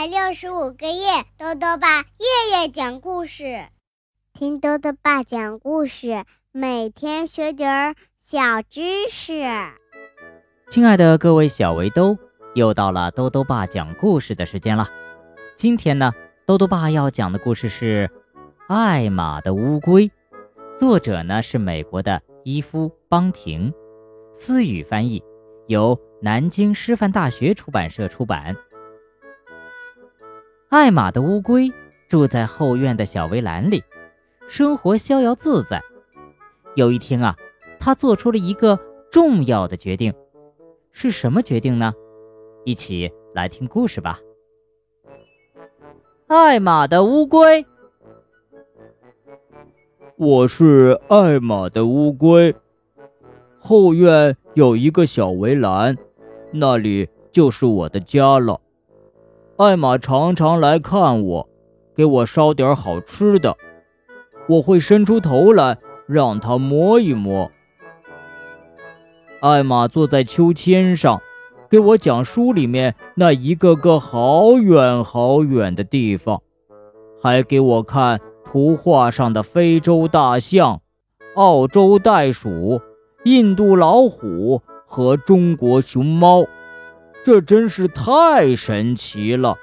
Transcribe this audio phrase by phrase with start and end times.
[0.00, 3.66] 百六十五个夜，豆豆爸夜夜讲故事，
[4.32, 9.44] 听豆豆爸讲故事，每天学点儿小知识。
[10.70, 12.16] 亲爱的各位小围兜，
[12.54, 14.88] 又到了豆豆爸讲故事的时间了。
[15.54, 16.10] 今天呢，
[16.46, 18.10] 豆豆爸要讲的故事是
[18.74, 20.08] 《爱玛的乌龟》，
[20.78, 23.70] 作者呢是美国的伊夫·邦廷，
[24.34, 25.22] 思雨翻译，
[25.66, 28.56] 由南京师范大学出版社出版。
[30.70, 31.68] 艾玛的乌龟
[32.08, 33.82] 住在后院的小围栏里，
[34.48, 35.82] 生活逍遥自在。
[36.76, 37.34] 有一天啊，
[37.80, 38.78] 他做出了一个
[39.10, 40.14] 重要的决定，
[40.92, 41.92] 是什么决定呢？
[42.64, 44.20] 一起来听故事吧。
[46.28, 47.66] 艾玛的乌龟，
[50.16, 52.54] 我是艾玛的乌龟。
[53.58, 55.98] 后院有一个小围栏，
[56.52, 58.60] 那里就是我的家了。
[59.60, 61.48] 艾玛常常来看我，
[61.94, 63.58] 给我烧点好吃的。
[64.48, 67.50] 我会伸出头来让她摸一摸。
[69.42, 71.20] 艾玛坐在秋千上，
[71.68, 76.40] 给我讲书里面那一个个好远好远的地方，
[77.22, 80.80] 还给我看图画上的非洲大象、
[81.34, 82.80] 澳洲袋鼠、
[83.24, 86.46] 印度老虎和中国熊猫。
[87.22, 89.56] 这真是太神奇了！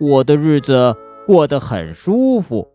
[0.00, 2.68] 我的日子过得很舒服，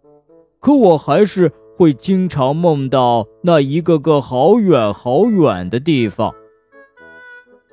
[0.59, 6.35] 可我还是会经常梦到那一个个好远好远的地方。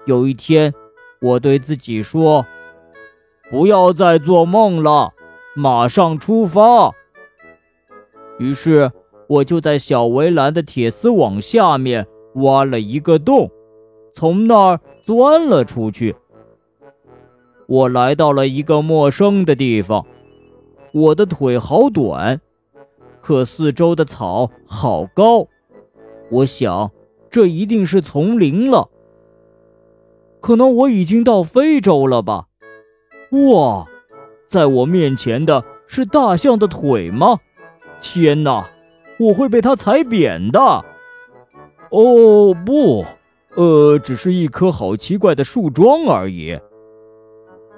[0.07, 0.73] 有一天，
[1.21, 2.47] 我对自己说
[3.51, 5.13] ：“不要再做梦了，
[5.55, 6.93] 马上出发。”
[8.41, 8.91] 于是，
[9.29, 13.51] 我就在小围栏的铁丝网下面挖了一个洞。
[14.13, 16.17] 从那儿钻了出去，
[17.67, 20.05] 我来到了一个陌生的地方。
[20.93, 22.41] 我的腿好短，
[23.21, 25.47] 可四周的草好高。
[26.31, 26.91] 我想，
[27.31, 28.89] 这一定是丛林了。
[30.41, 32.47] 可能我已经到非洲了吧？
[33.31, 33.87] 哇，
[34.49, 37.39] 在我面前的是大象的腿吗？
[38.01, 38.69] 天哪，
[39.19, 40.61] 我会被它踩扁的！
[41.91, 43.05] 哦，不。
[43.57, 46.59] 呃，只是一棵好奇怪的树桩而已。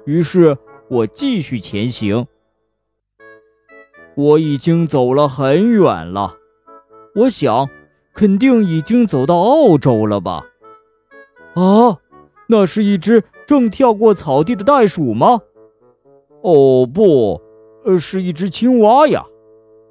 [0.05, 0.57] 于是
[0.89, 2.27] 我继续前行。
[4.15, 6.37] 我已经走了很远了，
[7.15, 7.69] 我想，
[8.13, 10.45] 肯定已经走到澳洲了吧？
[11.55, 11.99] 啊，
[12.47, 15.41] 那是一只正跳过草地的袋鼠吗？
[16.43, 17.41] 哦，不，
[17.85, 19.25] 呃，是一只青蛙呀。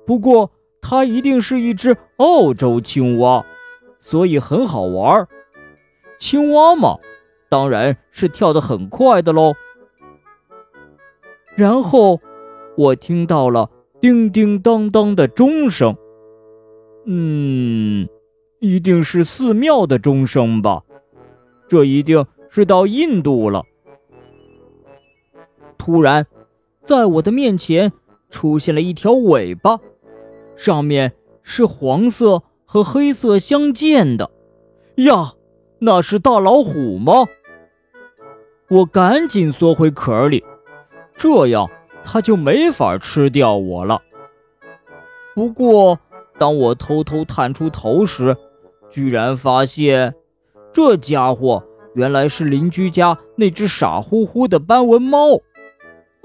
[0.05, 3.43] 不过它一定是一只澳洲青蛙，
[3.99, 5.27] 所以很好玩儿。
[6.21, 6.99] 青蛙嘛，
[7.49, 9.53] 当然是跳得很快的喽。
[11.55, 12.19] 然后，
[12.77, 15.97] 我听到了叮叮当当的钟声。
[17.07, 18.07] 嗯，
[18.59, 20.83] 一定是寺庙的钟声吧？
[21.67, 23.63] 这一定是到印度了。
[25.79, 26.27] 突然，
[26.83, 27.91] 在我的面前
[28.29, 29.79] 出现了一条尾巴，
[30.55, 34.29] 上面是黄色和黑色相间的。
[34.97, 35.33] 呀！
[35.83, 37.25] 那是大老虎吗？
[38.69, 40.43] 我赶紧缩回壳里，
[41.17, 41.67] 这样
[42.03, 43.99] 它就没法吃掉我了。
[45.33, 45.97] 不过，
[46.37, 48.37] 当我偷偷探出头时，
[48.91, 50.13] 居然发现
[50.71, 51.63] 这家伙
[51.95, 55.41] 原来是邻居家那只傻乎乎的斑纹猫。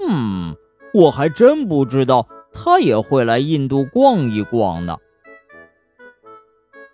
[0.07, 0.55] 嗯，
[0.93, 4.97] 我还真不知道它也会来印度逛一逛呢。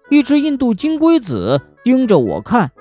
[0.10, 1.62] 一只印度金龟子。
[1.84, 2.72] 盯着我看，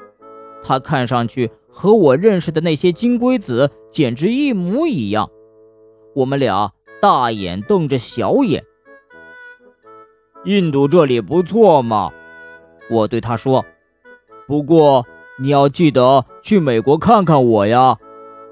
[0.63, 5.29] 他看上去和我认识的那些金龟子简直一模一样。
[6.15, 8.65] 我们俩大眼瞪着小眼。
[10.45, 12.13] 印度这里不错嘛，
[12.91, 13.65] 我对他说。
[14.47, 15.07] 不过
[15.39, 17.97] 你要记得去美国看看我呀，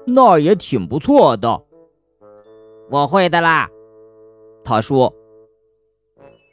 [0.05, 1.61] 那儿也挺不错的。
[2.89, 3.69] 我会的啦，
[4.63, 5.13] 他说。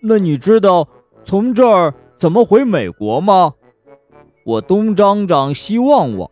[0.01, 0.87] 那你知道
[1.25, 3.55] 从这儿怎么回美国吗？
[4.49, 6.31] 我东张张西望望，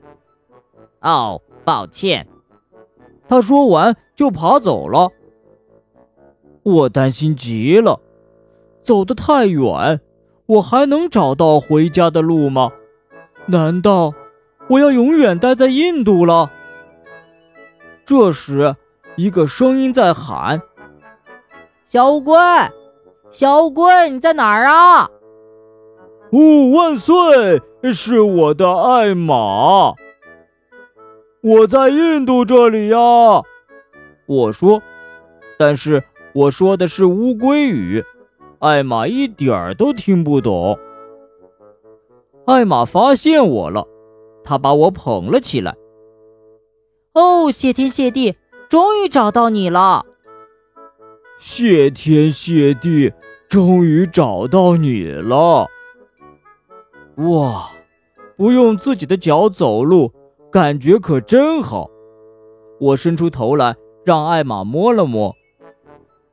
[1.03, 2.27] 哦，抱歉。
[3.29, 5.11] 他说完就爬走了。
[6.63, 8.01] 我担心极了，
[8.83, 10.01] 走得太远，
[10.47, 12.73] 我还能找到回家的路吗？
[13.49, 14.15] 难道
[14.71, 16.51] 我要永远待在印度了？
[18.07, 18.75] 这时，
[19.17, 20.63] 一个声音在喊
[21.85, 22.35] ：“小乌龟，
[23.31, 25.11] 小乌龟，你在哪儿啊？”
[26.33, 27.61] 哦，万岁！
[27.93, 29.95] 是我的爱马。
[31.43, 32.99] 我在印度这里呀。”
[34.27, 34.83] 我说
[35.59, 36.03] ：“但是
[36.35, 38.05] 我说的是乌龟语，
[38.59, 40.79] 艾玛一点儿都听不懂。”
[42.47, 43.87] 艾玛发现我了，
[44.45, 45.77] 他把我捧了起来。
[47.13, 48.37] 哦，谢天谢地，
[48.69, 50.05] 终于找到你了！
[51.39, 53.13] 谢天谢地，
[53.49, 55.67] 终于找到你了！
[57.17, 57.71] 哇，
[58.37, 60.13] 不用自己的脚走路，
[60.51, 61.91] 感觉可真好。
[62.79, 63.75] 我伸出头来。
[64.05, 65.35] 让艾玛摸了摸，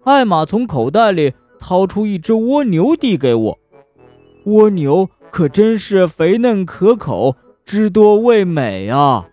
[0.03, 3.57] 艾玛从口袋里掏出一只蜗牛递给我，
[4.45, 7.35] 蜗牛可真是肥嫩可口，
[7.65, 9.27] 汁多味美啊！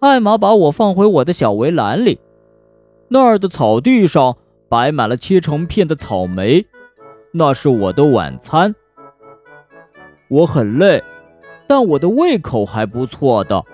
[0.00, 2.18] 艾玛把我放回我的小围栏里，
[3.10, 4.36] 那儿的草地上
[4.68, 6.66] 摆满了切成片的草莓，
[7.30, 8.74] 那是我的晚餐。
[10.28, 11.02] 我很累，
[11.66, 13.64] 但我的胃口还不错的。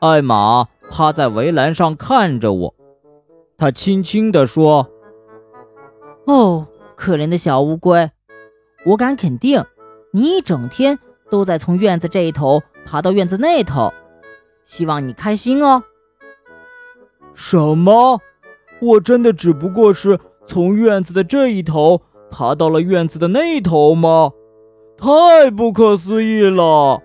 [0.00, 0.66] 艾玛。
[0.92, 2.74] 趴在围栏上看着我，
[3.56, 4.90] 他轻轻地说
[6.26, 8.10] ：“哦，可怜的小乌龟，
[8.84, 9.64] 我敢肯定，
[10.12, 10.98] 你一整天
[11.30, 13.92] 都在从院子这一头爬到院子那头。
[14.64, 15.84] 希望你开心哦。”
[17.32, 18.20] 什么？
[18.80, 22.02] 我真的只不过是从院子的这一头
[22.32, 24.32] 爬到了院子的那头吗？
[25.00, 27.02] 太不可思议了！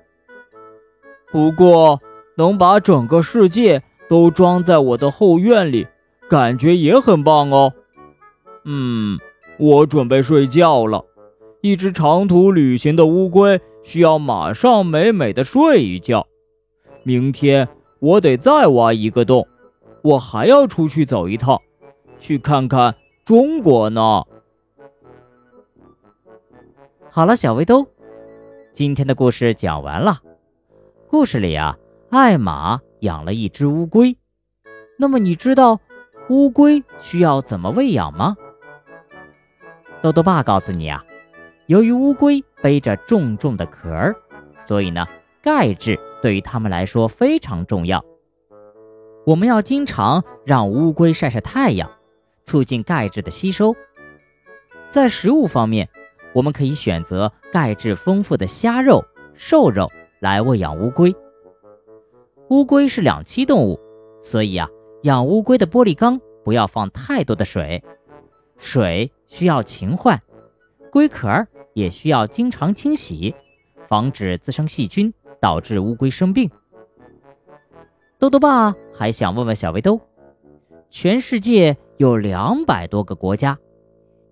[1.31, 1.97] 不过。
[2.38, 5.88] 能把整个世界都装在我的后院里，
[6.30, 7.71] 感觉也很棒哦。
[8.65, 9.18] 嗯，
[9.57, 11.06] 我准备睡觉了。
[11.62, 16.27] 一只长途旅行的乌龟需要马上美美的睡一觉。
[17.03, 17.69] 明天
[18.00, 19.48] 我得再挖一个洞，
[20.01, 21.62] 我还要出去走一趟，
[22.19, 24.25] 去看看中国呢。
[27.15, 27.88] 好了，小围兜，
[28.73, 30.21] 今天的故事讲完了。
[31.07, 31.77] 故事里啊。
[32.09, 34.17] 艾玛养了一只乌龟，
[35.00, 35.79] 那么你知道
[36.27, 38.35] 乌龟需要怎么喂养吗？
[40.01, 41.06] 豆豆爸告诉你啊，
[41.67, 44.13] 由于乌龟背着重重的壳儿，
[44.67, 45.06] 所以呢，
[45.41, 48.03] 钙质对于它们来说非常重要。
[49.25, 51.89] 我们要经常让乌龟晒晒太阳，
[52.44, 53.73] 促进钙质的吸收。
[54.89, 55.89] 在食物方面，
[56.36, 59.04] 我们可以选择钙质丰富的虾肉、
[59.34, 59.90] 瘦肉
[60.20, 61.16] 来喂养乌龟。
[62.50, 63.80] 乌龟是两栖动物，
[64.22, 64.68] 所以啊，
[65.04, 67.82] 养乌龟的玻璃缸不要放太多的水，
[68.58, 70.22] 水需要勤换，
[70.92, 73.34] 龟壳也需要经常清洗，
[73.88, 76.52] 防止滋生细菌，导致乌龟生病。
[78.20, 80.00] 豆豆爸还想问问小围兜，
[80.90, 83.58] 全世界有两百多个国家，